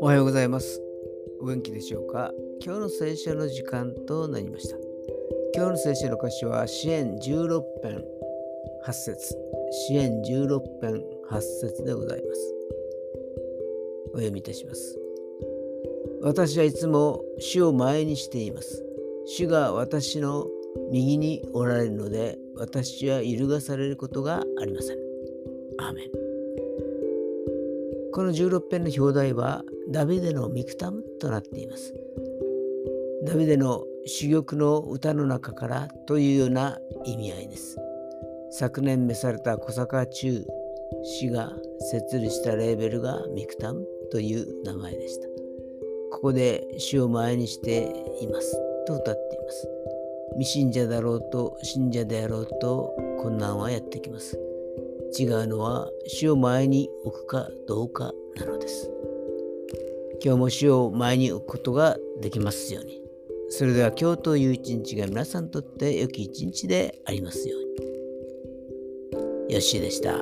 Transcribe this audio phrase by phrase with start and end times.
[0.00, 0.82] おはようございます。
[1.40, 2.32] お元気でしょうか？
[2.60, 4.76] 今日の聖書の時間となりました。
[5.54, 8.04] 今日の聖書の歌詞は支援16編
[8.84, 9.38] 8節
[9.86, 12.54] 支援16編8節でございます。
[14.14, 14.98] お読みいたします。
[16.22, 18.84] 私はいつも主を前にしています。
[19.26, 20.48] 主が私の
[20.92, 24.98] 右におられるので私は揺るがされることがありません。
[25.78, 26.10] アーメン
[28.12, 31.94] この16編の表題はダビデのミクタムとなっています。
[33.24, 37.78] ダビデの珠玉の歌の中からというような意味合いです。
[38.50, 40.44] 昨年召された小坂中
[41.04, 41.52] 氏が
[41.92, 45.28] 設立したレーベルがミクタムという名前でした。
[46.10, 49.68] ここで主を前にしていますと歌っています。
[50.32, 54.38] 未信者だろうと信者であろうと困難はやってきます。
[55.18, 58.90] 違うのは主を前に置くかどうかなのです。
[60.22, 63.00] 今日も主を前に置くことができますように。
[63.48, 67.60] それでは今日という一日が皆さんにとって良き一日でありますよう
[69.48, 69.54] に。
[69.54, 70.20] よしでした。